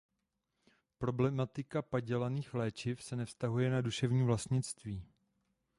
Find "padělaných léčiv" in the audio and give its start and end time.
1.81-3.03